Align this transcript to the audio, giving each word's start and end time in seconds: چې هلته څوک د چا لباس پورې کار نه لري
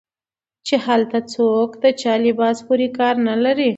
چې 0.67 0.75
هلته 0.85 1.17
څوک 1.33 1.69
د 1.83 1.85
چا 2.01 2.13
لباس 2.25 2.57
پورې 2.67 2.87
کار 2.97 3.15
نه 3.27 3.35
لري 3.43 3.69